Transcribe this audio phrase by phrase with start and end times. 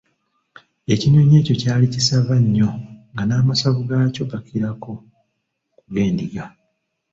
[0.93, 2.69] Ekinyonyi ekyo ky'ali kisava nnyo,
[3.11, 4.93] nga n'amasavu g'akyo gakirako
[5.77, 6.45] ku g'endiga.